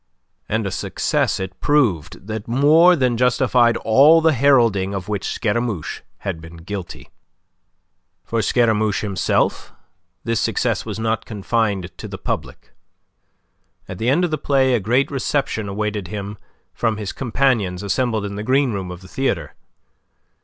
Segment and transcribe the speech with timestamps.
[0.49, 6.01] And a success it proved that more than justified all the heralding of which Scaramouche
[6.25, 7.09] had been guilty.
[8.23, 9.73] For Scaramouche himself
[10.23, 12.71] this success was not confined to the public.
[13.87, 16.39] At the end of the play a great reception awaited him
[16.73, 19.53] from his companions assembled in the green room of the theatre.